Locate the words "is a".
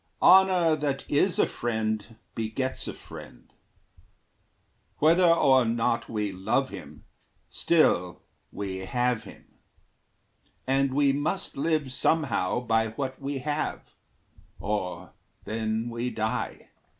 1.11-1.45